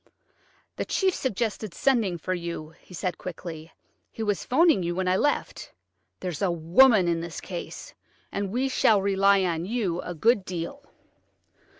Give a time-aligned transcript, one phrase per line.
[0.77, 3.71] "The chief suggested sending for you," he said quickly;
[4.09, 5.71] "he was 'phoning you when I left.
[6.21, 7.93] There's a woman in this case,
[8.31, 10.83] and we shall rely on you a good deal."